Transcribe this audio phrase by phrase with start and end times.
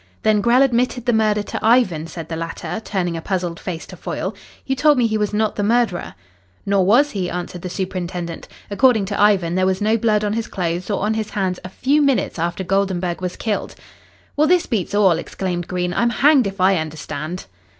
[0.23, 3.95] "Then Grell admitted the murder to Ivan?" said the latter, turning a puzzled face to
[3.95, 4.33] Foyle.
[4.65, 6.15] "You told me he was not the murderer."
[6.65, 8.47] "Nor was he," answered the superintendent.
[8.71, 11.69] "According to Ivan, there was no blood on his clothes or on his hands a
[11.69, 13.75] few minutes after Goldenburg was killed."
[14.35, 15.93] "Well, this beats all," exclaimed Green.
[15.93, 17.45] "I'm hanged if I understand!"